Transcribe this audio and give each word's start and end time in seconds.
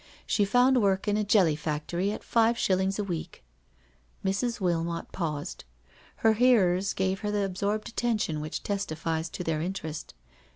She 0.25 0.45
found 0.45 0.81
work 0.81 1.07
in 1.07 1.15
a 1.15 1.23
jelly 1.23 1.55
factory 1.55 2.11
at 2.11 2.23
five 2.23 2.57
shillings 2.57 2.97
a 2.97 3.03
week.*' 3.03 3.43
Mrs. 4.25 4.59
Wilmot 4.59 5.11
paused. 5.11 5.63
Her 6.25 6.33
hearers 6.33 6.93
gave 6.93 7.19
her 7.19 7.29
the 7.29 7.45
absorbed 7.45 7.87
attention 7.89 8.41
which 8.41 8.63
testifies 8.63 9.29
to 9.29 9.43
their 9.43 9.61
interest. 9.61 10.15